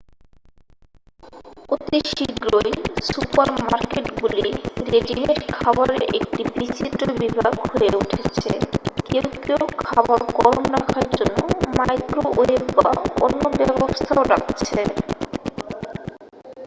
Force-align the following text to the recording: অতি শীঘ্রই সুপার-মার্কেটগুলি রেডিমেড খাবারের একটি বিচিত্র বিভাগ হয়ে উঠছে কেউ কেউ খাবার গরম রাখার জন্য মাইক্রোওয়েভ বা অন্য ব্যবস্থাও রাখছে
অতি 1.69 1.99
শীঘ্রই 2.11 2.71
সুপার-মার্কেটগুলি 3.07 4.45
রেডিমেড 4.91 5.39
খাবারের 5.55 6.01
একটি 6.17 6.41
বিচিত্র 6.55 7.05
বিভাগ 7.19 7.53
হয়ে 7.65 7.89
উঠছে 7.99 8.51
কেউ 9.09 9.27
কেউ 9.45 9.61
খাবার 9.83 10.19
গরম 10.37 10.65
রাখার 10.75 11.07
জন্য 11.19 11.37
মাইক্রোওয়েভ 11.77 12.63
বা 12.77 12.89
অন্য 13.25 13.41
ব্যবস্থাও 13.59 14.21
রাখছে 14.31 14.79